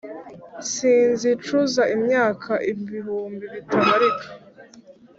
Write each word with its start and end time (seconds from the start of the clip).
Sinzicuza 0.71 1.83
imyaka 1.95 2.51
ibihumbi 2.71 3.45
bitabarika 3.53 4.27